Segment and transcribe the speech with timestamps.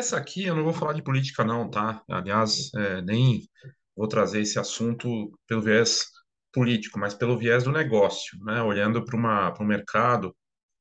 [0.00, 2.02] Essa aqui eu não vou falar de política, não, tá?
[2.08, 3.46] Aliás, é, nem
[3.94, 6.06] vou trazer esse assunto pelo viés
[6.50, 8.62] político, mas pelo viés do negócio, né?
[8.62, 10.34] Olhando para um mercado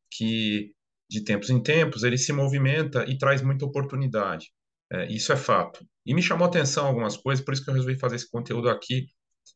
[0.10, 0.72] que,
[1.10, 4.54] de tempos em tempos, ele se movimenta e traz muita oportunidade.
[4.90, 5.86] É, isso é fato.
[6.06, 9.06] E me chamou atenção algumas coisas, por isso que eu resolvi fazer esse conteúdo aqui.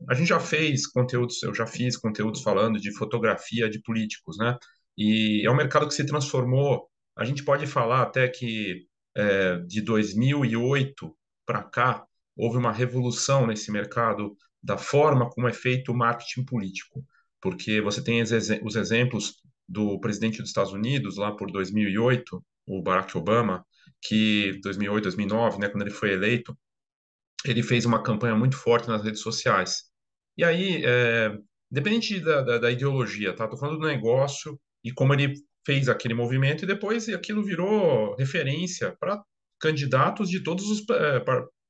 [0.09, 4.57] A gente já fez conteúdos, eu já fiz conteúdos falando de fotografia de políticos, né?
[4.97, 6.85] E é um mercado que se transformou.
[7.17, 13.71] A gente pode falar até que é, de 2008 para cá, houve uma revolução nesse
[13.71, 17.05] mercado da forma como é feito o marketing político.
[17.41, 23.17] Porque você tem os exemplos do presidente dos Estados Unidos, lá por 2008, o Barack
[23.17, 23.65] Obama,
[24.01, 26.57] que 2008, 2009, né, quando ele foi eleito,
[27.45, 29.83] ele fez uma campanha muito forte nas redes sociais.
[30.37, 31.37] E aí, é,
[31.69, 33.47] dependente da, da, da, ideologia, tá?
[33.47, 35.33] Tô falando do negócio e como ele
[35.65, 39.21] fez aquele movimento e depois aquilo virou referência para
[39.59, 41.23] candidatos de todos os é,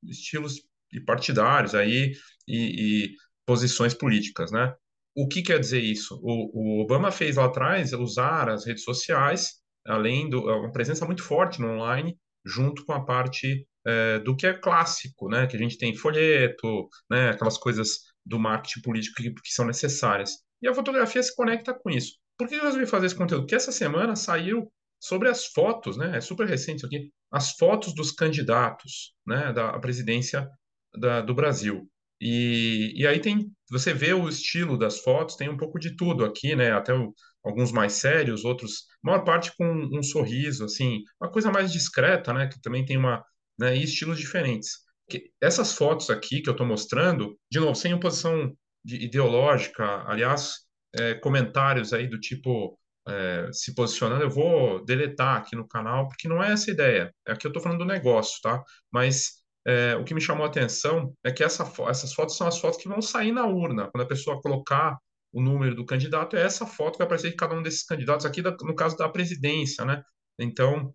[0.04, 0.60] estilos
[0.92, 2.12] e partidários aí
[2.46, 4.74] e, e, posições políticas, né?
[5.16, 6.18] O que quer dizer isso?
[6.22, 11.22] O, o, Obama fez lá atrás usar as redes sociais, além de uma presença muito
[11.22, 15.46] forte no online, junto com a parte é, do que é clássico, né?
[15.46, 17.30] Que a gente tem folheto, né?
[17.30, 20.38] Aquelas coisas do marketing político que, que são necessárias.
[20.62, 22.14] E a fotografia se conecta com isso.
[22.36, 23.42] Por que eu resolvi fazer esse conteúdo?
[23.42, 26.16] Porque essa semana saiu sobre as fotos, né?
[26.16, 29.52] É super recente isso aqui, as fotos dos candidatos, né?
[29.52, 30.48] Da presidência
[30.96, 31.88] da, do Brasil.
[32.20, 36.24] E, e aí tem, você vê o estilo das fotos, tem um pouco de tudo
[36.24, 36.72] aqui, né?
[36.72, 41.72] Até o, alguns mais sérios, outros, maior parte com um sorriso, assim, uma coisa mais
[41.72, 42.48] discreta, né?
[42.48, 43.22] Que também tem uma,
[43.58, 43.76] né?
[43.76, 44.70] E estilos diferentes.
[45.08, 50.63] Que, essas fotos aqui que eu estou mostrando, de novo, sem oposição ideológica, aliás,
[50.98, 56.28] é, comentários aí do tipo é, se posicionando, eu vou deletar aqui no canal, porque
[56.28, 57.14] não é essa a ideia.
[57.26, 58.62] Aqui eu estou falando do negócio, tá?
[58.90, 62.58] Mas é, o que me chamou a atenção é que essa, essas fotos são as
[62.58, 63.90] fotos que vão sair na urna.
[63.90, 64.98] Quando a pessoa colocar
[65.32, 68.24] o número do candidato, é essa foto que vai aparecer de cada um desses candidatos
[68.24, 70.02] aqui, da, no caso da presidência, né?
[70.38, 70.94] Então,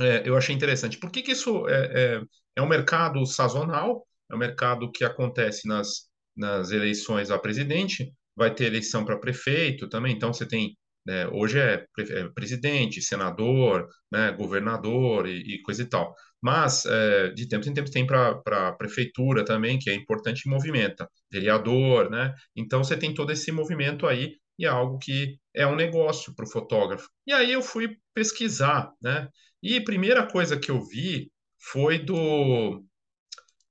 [0.00, 0.98] é, eu achei interessante.
[0.98, 2.22] Por que, que isso é, é,
[2.56, 4.06] é um mercado sazonal?
[4.30, 9.88] É um mercado que acontece nas, nas eleições a presidente, vai ter eleição para prefeito
[9.88, 10.76] também, então você tem
[11.08, 16.14] né, hoje é, é, presidente, senador, né, governador e, e, coisa e tal.
[16.40, 21.08] Mas, é, de tempos em tempos, tem para prefeitura também, que é importante e movimenta,
[21.32, 22.34] vereador, né?
[22.54, 26.44] Então, você tem todo esse movimento aí, e é algo que é um negócio para
[26.44, 27.08] o fotógrafo.
[27.26, 29.28] E aí eu fui pesquisar, né?
[29.62, 31.30] E a primeira coisa que eu vi
[31.72, 32.84] foi do.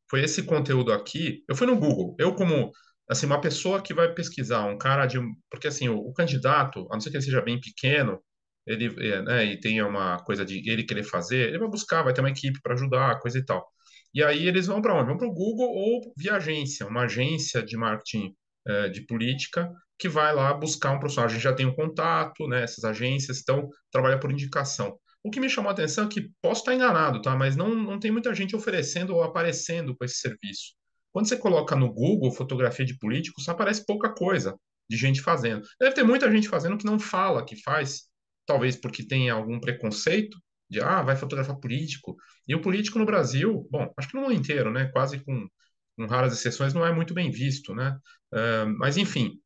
[0.10, 1.44] Foi esse conteúdo aqui.
[1.48, 2.16] Eu fui no Google.
[2.20, 2.72] Eu, como
[3.10, 5.20] assim, uma pessoa que vai pesquisar, um cara de.
[5.50, 8.22] Porque, assim, o, o candidato, a não ser que ele seja bem pequeno,
[8.66, 12.14] ele, é, né, e tenha uma coisa de ele querer fazer, ele vai buscar, vai
[12.14, 13.66] ter uma equipe para ajudar, coisa e tal.
[14.14, 15.08] E aí eles vão para onde?
[15.08, 18.34] Vão para o Google ou via agência, uma agência de marketing
[18.68, 21.30] é, de política que vai lá buscar um profissional.
[21.30, 22.64] A gente já tem um contato, né?
[22.64, 24.98] Essas agências, então trabalha por indicação.
[25.24, 27.36] O que me chamou a atenção é que posso estar enganado, tá?
[27.36, 30.74] Mas não, não tem muita gente oferecendo ou aparecendo com esse serviço.
[31.12, 34.58] Quando você coloca no Google fotografia de políticos, aparece pouca coisa
[34.90, 35.68] de gente fazendo.
[35.80, 38.04] Deve ter muita gente fazendo que não fala que faz,
[38.46, 40.38] talvez porque tem algum preconceito
[40.70, 42.16] de, ah, vai fotografar político.
[42.48, 44.88] E o político no Brasil, bom, acho que no mundo inteiro, né?
[44.88, 45.48] Quase com,
[45.96, 47.98] com raras exceções, não é muito bem visto, né?
[48.34, 49.40] Uh, mas, enfim,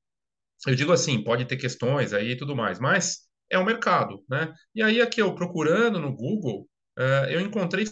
[0.68, 4.54] eu digo assim, pode ter questões aí e tudo mais, mas é o mercado, né?
[4.76, 6.68] E aí, aqui eu procurando no Google,
[6.98, 7.86] uh, eu encontrei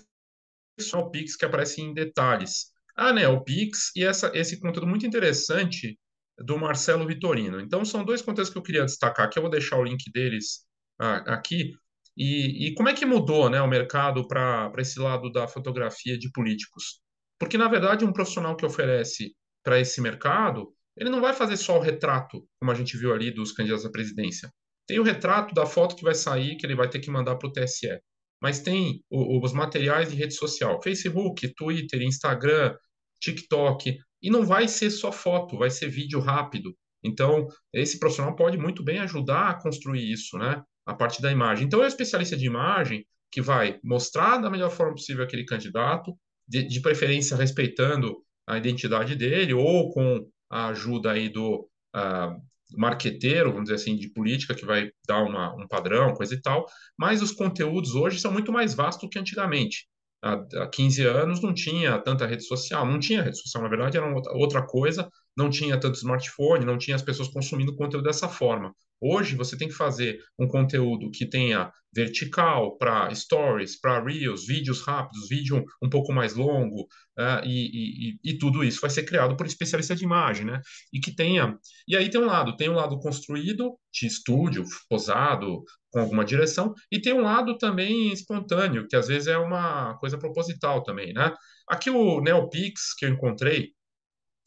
[0.80, 5.98] só o Pix que aparece em detalhes a Neopix e essa, esse conteúdo muito interessante
[6.38, 7.60] do Marcelo Vitorino.
[7.60, 10.66] Então, são dois conteúdos que eu queria destacar, que eu vou deixar o link deles
[11.00, 11.74] ah, aqui.
[12.16, 16.30] E, e, como é que mudou né, o mercado para esse lado da fotografia de
[16.32, 17.02] políticos?
[17.40, 19.34] Porque, na verdade, um profissional que oferece
[19.64, 23.32] para esse mercado, ele não vai fazer só o retrato, como a gente viu ali
[23.32, 24.52] dos candidatos à presidência.
[24.86, 27.48] Tem o retrato da foto que vai sair, que ele vai ter que mandar para
[27.48, 28.02] o TSE.
[28.42, 32.76] Mas tem os materiais de rede social, Facebook, Twitter, Instagram,
[33.20, 33.98] TikTok.
[34.22, 36.76] E não vai ser só foto, vai ser vídeo rápido.
[37.04, 40.62] Então, esse profissional pode muito bem ajudar a construir isso, né?
[40.86, 41.66] A partir da imagem.
[41.66, 46.18] Então, é um especialista de imagem que vai mostrar da melhor forma possível aquele candidato,
[46.48, 48.18] de, de preferência respeitando
[48.48, 52.42] a identidade dele, ou com a ajuda aí do uh,
[52.76, 56.66] marqueteiro, vamos dizer assim, de política, que vai dar uma, um padrão, coisa e tal.
[56.98, 59.88] Mas os conteúdos hoje são muito mais vastos do que antigamente.
[60.22, 60.34] Há,
[60.64, 64.14] há 15 anos não tinha tanta rede social, não tinha rede social, na verdade era
[64.34, 68.74] outra coisa, não tinha tanto smartphone, não tinha as pessoas consumindo conteúdo dessa forma.
[69.02, 74.82] Hoje você tem que fazer um conteúdo que tenha vertical para stories, para reels, vídeos
[74.82, 76.82] rápidos, vídeo um pouco mais longo,
[77.18, 80.62] uh, e, e, e, tudo isso vai ser criado por especialista de imagem, né?
[80.94, 81.58] E que tenha.
[81.88, 86.74] E aí tem um lado, tem um lado construído de estúdio, posado, com alguma direção,
[86.92, 91.34] e tem um lado também espontâneo, que às vezes é uma coisa proposital também, né?
[91.68, 93.74] Aqui o Neopix que eu encontrei,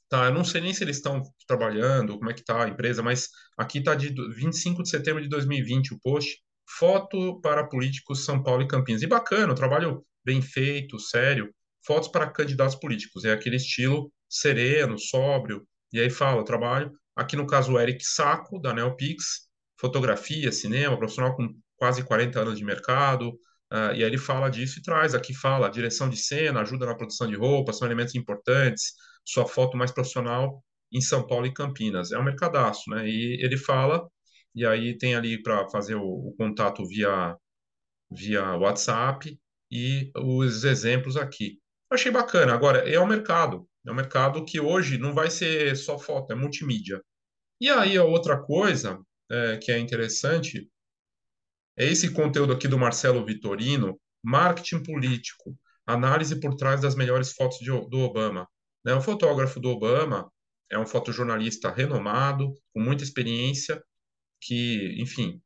[0.09, 0.27] tá?
[0.27, 3.29] Eu não sei nem se eles estão trabalhando, como é que tá a empresa, mas
[3.57, 6.39] aqui tá de 25 de setembro de 2020 o post,
[6.79, 9.03] foto para políticos São Paulo e Campinas.
[9.03, 11.53] E bacana, trabalho bem feito, sério,
[11.85, 13.25] fotos para candidatos políticos.
[13.25, 16.93] É aquele estilo sereno, sóbrio, e aí fala trabalho.
[17.15, 19.49] Aqui no caso o Eric Saco, da Neopix,
[19.83, 23.31] fotografia, cinema, profissional com quase 40 anos de mercado,
[23.73, 26.95] uh, e aí ele fala disso e traz, aqui fala direção de cena, ajuda na
[26.95, 28.93] produção de roupas, são elementos importantes,
[29.25, 30.63] sua foto mais profissional
[30.93, 32.13] em São Paulo e Campinas.
[32.13, 33.09] É um mercadaço, né?
[33.09, 34.07] E ele fala,
[34.55, 37.37] e aí tem ali para fazer o, o, contato via,
[38.11, 39.37] via WhatsApp
[39.71, 41.59] e os exemplos aqui.
[41.91, 42.55] achei bacana.
[42.55, 43.67] Agora, é o mercado.
[43.87, 47.03] É um mercado que hoje não vai ser só foto, é multimídia.
[47.61, 49.01] E aí, a outra coisa
[49.33, 50.69] é, que é interessante
[51.77, 57.59] é esse conteúdo aqui do Marcelo Vitorino, marketing político, análise por trás das melhores fotos
[57.59, 58.47] de, do Obama.
[58.85, 58.95] Né?
[58.95, 60.31] O fotógrafo do Obama
[60.71, 63.83] é um fotojornalista renomado, com muita experiência,
[64.41, 65.41] que, enfim,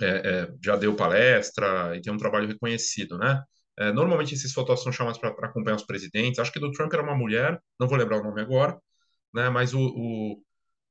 [0.00, 3.42] é, é, já deu palestra e tem um trabalho reconhecido, né?
[3.78, 6.38] É, normalmente esses fotógrafos são chamados para acompanhar os presidentes.
[6.38, 8.78] Acho que do Trump era uma mulher, não vou lembrar o nome agora,
[9.34, 9.48] né?
[9.50, 10.42] Mas o, o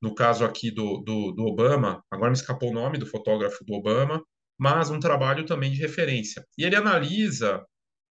[0.02, 3.74] no caso aqui do, do, do, Obama, agora me escapou o nome do fotógrafo do
[3.74, 4.24] Obama,
[4.58, 6.44] mas um trabalho também de referência.
[6.58, 7.60] E ele analisa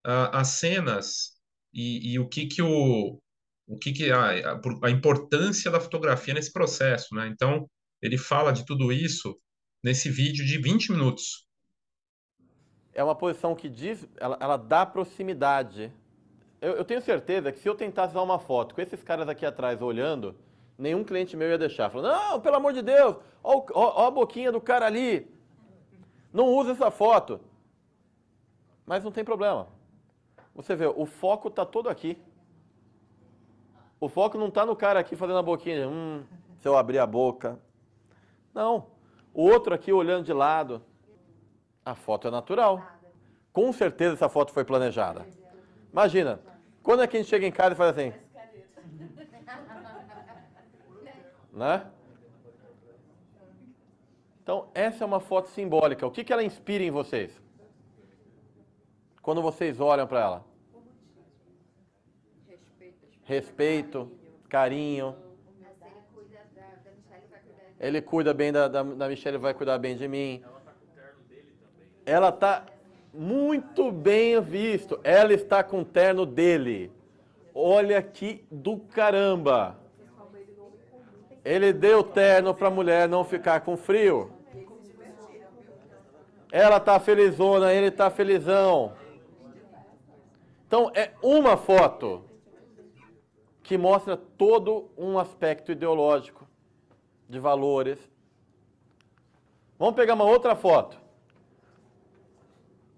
[0.06, 1.31] uh, as cenas
[1.74, 3.19] e, e, o que que o,
[3.68, 7.28] o que que a, a, importância da fotografia nesse processo, né?
[7.28, 7.69] Então
[8.01, 9.38] ele fala de tudo isso
[9.83, 11.48] nesse vídeo de 20 minutos.
[12.94, 15.94] É uma posição que diz, ela, ela dá proximidade.
[16.60, 19.45] Eu, eu tenho certeza que se eu tentasse dar uma foto com esses caras aqui
[19.45, 20.36] atrás olhando,
[20.78, 21.90] nenhum cliente meu ia deixar.
[21.90, 25.30] Falou, não, pelo amor de Deus, ó, a boquinha do cara ali.
[26.32, 27.40] Não usa essa foto.
[28.86, 29.68] Mas não tem problema.
[30.54, 32.18] Você vê, o foco está todo aqui.
[34.00, 35.88] O foco não está no cara aqui fazendo a boquinha.
[35.88, 36.24] Hum,
[36.60, 37.60] se eu abrir a boca.
[38.54, 38.88] Não.
[39.34, 40.82] O outro aqui olhando de lado.
[41.84, 42.82] A foto é natural.
[43.52, 45.26] Com certeza essa foto foi planejada.
[45.92, 46.40] Imagina,
[46.84, 48.14] quando é que a gente chega em casa e faz assim?
[51.57, 51.88] Né?
[54.44, 56.06] Então, essa é uma foto simbólica.
[56.06, 57.42] O que, que ela inspira em vocês?
[59.24, 60.45] Quando vocês olham para ela?
[63.24, 64.09] Respeito,
[64.48, 65.15] carinho.
[67.80, 70.44] Ele cuida bem da, da, da Michelle, vai cuidar bem de mim.
[72.06, 72.68] Ela está
[73.12, 75.00] muito bem visto.
[75.04, 76.92] Ela está com o terno dele.
[77.54, 79.87] Olha que do caramba.
[81.48, 84.34] Ele deu terno para a mulher não ficar com frio.
[86.52, 88.92] Ela tá felizona, ele tá felizão.
[90.68, 92.26] Então é uma foto
[93.64, 96.46] que mostra todo um aspecto ideológico
[97.30, 97.98] de valores.
[99.80, 101.00] Vamos pegar uma outra foto.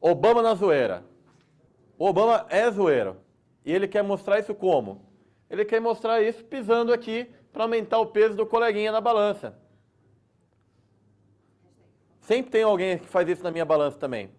[0.02, 1.06] Obama na zoeira.
[2.00, 3.18] Obama é zoeiro.
[3.64, 5.06] E ele quer mostrar isso como?
[5.48, 9.58] Ele quer mostrar isso pisando aqui para aumentar o peso do coleguinha na balança.
[12.22, 14.32] Sempre tem alguém que faz isso na minha balança também.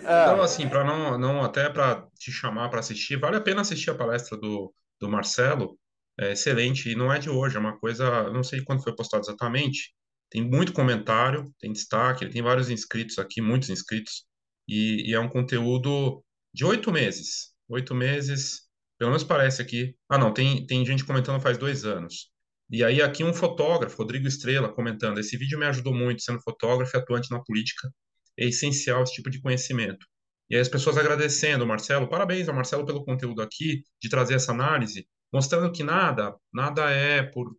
[0.00, 3.90] Então, assim, para não, não até para te chamar para assistir, vale a pena assistir
[3.90, 5.78] a palestra do, do Marcelo.
[6.18, 9.22] É excelente e não é de hoje, é uma coisa, não sei quando foi postado
[9.22, 9.94] exatamente.
[10.28, 14.24] Tem muito comentário, tem destaque, ele tem vários inscritos aqui, muitos inscritos,
[14.66, 17.54] e, e é um conteúdo de oito meses.
[17.68, 18.68] Oito meses
[19.00, 19.96] pelo menos parece aqui.
[20.10, 22.30] Ah, não, tem, tem gente comentando faz dois anos.
[22.70, 26.94] E aí aqui um fotógrafo, Rodrigo Estrela, comentando, esse vídeo me ajudou muito, sendo fotógrafo
[26.94, 27.90] e atuante na política,
[28.38, 30.06] é essencial esse tipo de conhecimento.
[30.50, 34.52] E aí as pessoas agradecendo, Marcelo, parabéns ao Marcelo pelo conteúdo aqui, de trazer essa
[34.52, 37.56] análise, mostrando que nada, nada é por,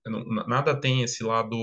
[0.48, 1.56] nada tem esse lado,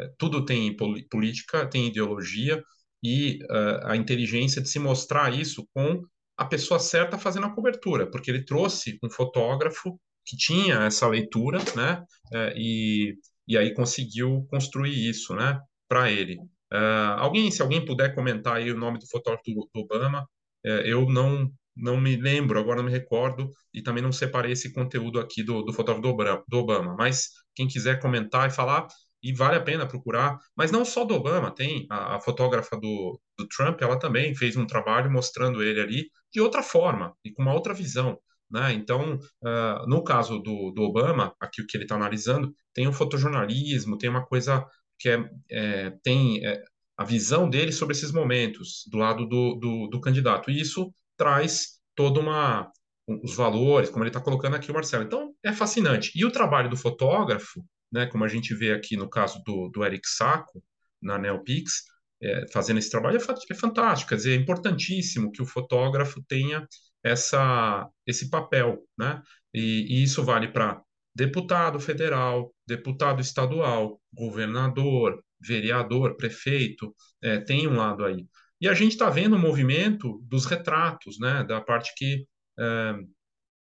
[0.00, 0.74] é, tudo tem
[1.10, 2.62] política, tem ideologia,
[3.02, 6.02] e uh, a inteligência de se mostrar isso com
[6.36, 11.58] a pessoa certa fazendo a cobertura, porque ele trouxe um fotógrafo que tinha essa leitura,
[11.76, 13.16] né, é, e,
[13.46, 16.38] e aí conseguiu construir isso, né, para ele.
[16.72, 20.22] Uh, alguém, se alguém puder comentar aí o nome do fotógrafo do, do Obama,
[20.66, 24.72] uh, eu não não me lembro, agora não me recordo, e também não separei esse
[24.72, 28.86] conteúdo aqui do, do fotógrafo do Obama, mas quem quiser comentar e falar,
[29.22, 33.20] e vale a pena procurar, mas não só do Obama, tem a, a fotógrafa do,
[33.38, 37.40] do, Trump, ela também fez um trabalho mostrando ele ali de outra forma e com
[37.40, 38.18] uma outra visão.
[38.50, 38.74] Né?
[38.74, 42.92] Então, uh, no caso do, do Obama, aqui o que ele está analisando, tem um
[42.92, 44.62] fotojornalismo, tem uma coisa
[44.98, 46.62] que é, é tem é,
[46.94, 50.50] a visão dele sobre esses momentos do lado do, do, do candidato.
[50.50, 52.70] E isso traz toda uma
[53.08, 55.04] os valores, como ele está colocando aqui o Marcelo.
[55.04, 56.10] Então, é fascinante.
[56.14, 59.84] E o trabalho do fotógrafo, né, como a gente vê aqui no caso do, do
[59.84, 60.62] Eric Sacco,
[61.00, 61.84] na Neopix,
[62.22, 64.10] é, fazendo esse trabalho, é, é fantástico.
[64.10, 66.66] Quer dizer, é importantíssimo que o fotógrafo tenha
[67.02, 68.78] essa, esse papel.
[68.98, 69.22] Né?
[69.54, 70.80] E, e isso vale para
[71.14, 78.26] deputado federal, deputado estadual, governador, vereador, prefeito, é, tem um lado aí.
[78.60, 82.26] E a gente está vendo o movimento dos retratos, né, da parte que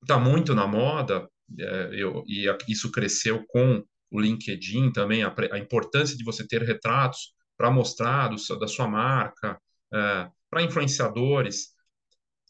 [0.03, 5.35] está é, muito na moda, é, eu, e isso cresceu com o LinkedIn também, a,
[5.53, 9.61] a importância de você ter retratos para mostrar do, da sua marca,
[9.93, 11.73] é, para influenciadores.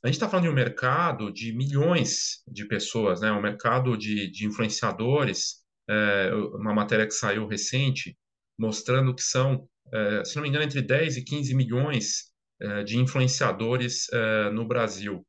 [0.03, 4.31] A gente está falando de um mercado de milhões de pessoas, né, um mercado de,
[4.31, 8.17] de influenciadores, é, uma matéria que saiu recente,
[8.59, 12.99] mostrando que são é, se não me engano, entre 10 e 15 milhões é, de
[12.99, 15.27] influenciadores é, no Brasil.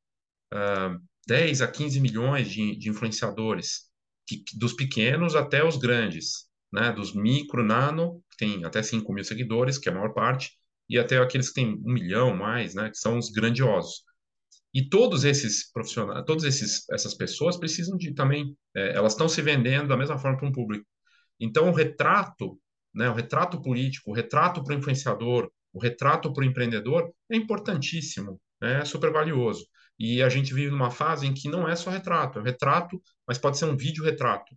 [1.25, 3.89] 10 a 15 milhões de, de influenciadores,
[4.27, 6.91] que, dos pequenos até os grandes, né?
[6.91, 10.51] dos micro, nano, que tem até 5 mil seguidores, que é a maior parte,
[10.89, 12.89] e até aqueles que têm um milhão mais, né?
[12.89, 14.03] que são os grandiosos.
[14.73, 19.87] E todos esses profissionais, todas essas pessoas precisam de também, é, elas estão se vendendo
[19.87, 20.85] da mesma forma para um público.
[21.39, 22.59] Então, o retrato
[22.93, 27.35] né, o retrato político, o retrato para o influenciador, o retrato para o empreendedor é
[27.35, 29.65] importantíssimo, né, é super valioso.
[29.97, 33.37] E a gente vive numa fase em que não é só retrato, é retrato, mas
[33.37, 34.55] pode ser um vídeo-retrato,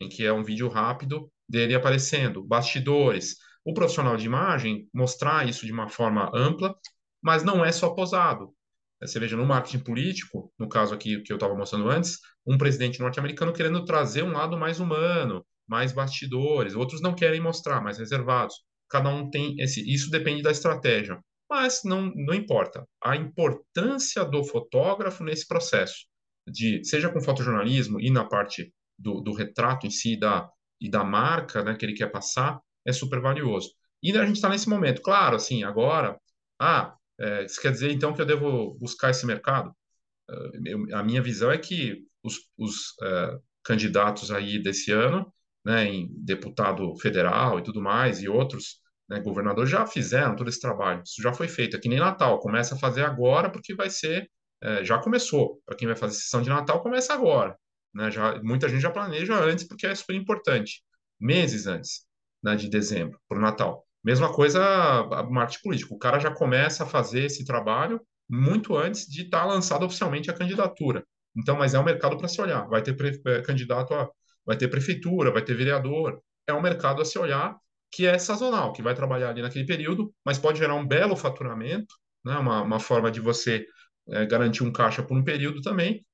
[0.00, 3.36] em que é um vídeo rápido dele aparecendo, bastidores.
[3.64, 6.74] O profissional de imagem mostrar isso de uma forma ampla,
[7.22, 8.54] mas não é só posado.
[9.00, 13.00] Você veja, no marketing político, no caso aqui que eu estava mostrando antes, um presidente
[13.00, 18.54] norte-americano querendo trazer um lado mais humano, mais bastidores, outros não querem mostrar, mais reservados.
[18.88, 19.82] Cada um tem esse.
[19.92, 21.18] Isso depende da estratégia.
[21.50, 22.86] Mas não, não importa.
[23.02, 26.06] A importância do fotógrafo nesse processo,
[26.46, 30.48] de seja com fotojornalismo e na parte do, do retrato em si da,
[30.80, 33.70] e da marca né, que ele quer passar, é super valioso.
[34.02, 35.02] E a gente está nesse momento.
[35.02, 36.18] Claro, assim, agora,
[36.60, 39.70] ah, é, isso quer dizer então que eu devo buscar esse mercado?
[40.30, 45.32] Uh, eu, a minha visão é que os, os uh, candidatos aí desse ano
[45.66, 50.60] né, em deputado federal e tudo mais, e outros né, governadores já fizeram todo esse
[50.60, 51.02] trabalho.
[51.04, 51.76] Isso já foi feito.
[51.76, 54.30] É que nem Natal, começa a fazer agora porque vai ser,
[54.62, 55.60] é, já começou.
[55.66, 57.56] Para quem vai fazer sessão de Natal, começa agora.
[57.96, 58.10] Né?
[58.10, 60.82] Já, muita gente já planeja antes porque é super importante.
[61.18, 62.02] Meses antes
[62.44, 63.84] né, de dezembro, para o Natal.
[64.04, 65.94] Mesma coisa a marketing político.
[65.94, 70.30] O cara já começa a fazer esse trabalho muito antes de estar tá lançada oficialmente
[70.30, 71.04] a candidatura.
[71.34, 72.68] Então, mas é um mercado para se olhar.
[72.68, 72.94] Vai ter
[73.26, 74.10] é, candidato a
[74.44, 76.20] vai ter prefeitura, vai ter vereador.
[76.46, 77.56] É um mercado a se olhar
[77.90, 81.94] que é sazonal, que vai trabalhar ali naquele período, mas pode gerar um belo faturamento,
[82.24, 82.36] né?
[82.36, 83.66] uma, uma forma de você
[84.10, 86.05] é, garantir um caixa por um período também,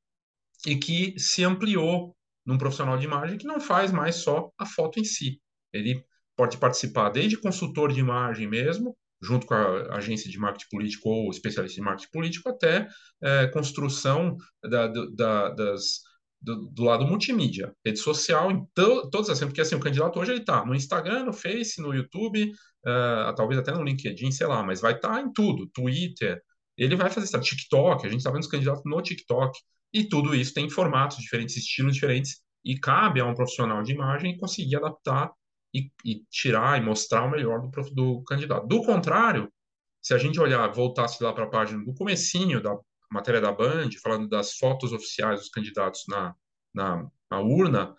[0.66, 2.14] e que se ampliou
[2.44, 5.40] num profissional de imagem que não faz mais só a foto em si.
[5.72, 6.04] Ele
[6.36, 11.30] pode participar desde consultor de imagem mesmo, junto com a agência de marketing político ou
[11.30, 12.88] especialista em marketing político, até
[13.22, 16.00] é, construção da, da, das,
[16.40, 20.32] do, do, lado multimídia, rede social, em to, todas as porque assim, o candidato hoje
[20.32, 22.50] ele está no Instagram, no Face, no YouTube,
[22.84, 26.42] uh, talvez até no LinkedIn, sei lá, mas vai estar tá em tudo, Twitter,
[26.76, 29.56] ele vai fazer isso, TikTok, a gente está vendo os candidatos no TikTok,
[29.92, 34.38] e tudo isso tem formatos diferentes, estilos diferentes, e cabe a um profissional de imagem
[34.38, 35.30] conseguir adaptar
[35.74, 38.66] e, e tirar e mostrar o melhor do, do candidato.
[38.66, 39.52] Do contrário,
[40.00, 42.76] se a gente olhar, voltasse lá para a página do comecinho da
[43.10, 46.34] matéria da Band, falando das fotos oficiais dos candidatos na,
[46.74, 47.94] na, na urna,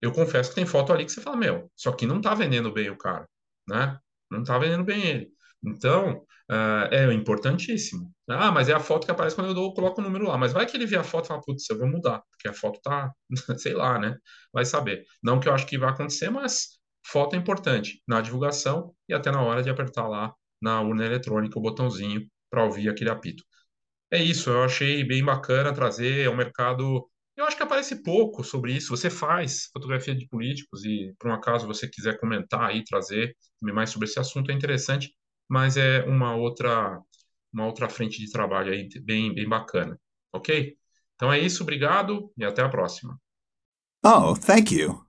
[0.00, 2.72] eu confesso que tem foto ali que você fala, meu, só que não está vendendo
[2.72, 3.28] bem o cara,
[3.68, 3.98] né?
[4.30, 5.30] Não está vendendo bem ele.
[5.64, 8.12] Então, uh, é importantíssimo.
[8.28, 10.36] Ah, mas é a foto que aparece quando eu dou, coloco o número lá.
[10.38, 12.52] Mas vai que ele vê a foto e fala, putz, eu vou mudar, porque a
[12.52, 13.12] foto tá,
[13.58, 14.16] sei lá, né?
[14.52, 15.04] Vai saber.
[15.22, 19.30] Não que eu acho que vai acontecer, mas foto é importante na divulgação e até
[19.30, 23.44] na hora de apertar lá na urna eletrônica o botãozinho para ouvir aquele apito.
[24.10, 27.08] É isso, eu achei bem bacana trazer ao mercado.
[27.36, 28.88] Eu acho que aparece pouco sobre isso.
[28.96, 33.90] Você faz fotografia de políticos e, por um acaso, você quiser comentar aí, trazer mais
[33.90, 35.12] sobre esse assunto, é interessante.
[35.48, 37.00] Mas é uma outra,
[37.52, 39.98] uma outra frente de trabalho aí bem, bem bacana,
[40.32, 40.76] ok?
[41.14, 43.18] Então é isso, obrigado e até a próxima.
[44.02, 45.05] Oh, thank you.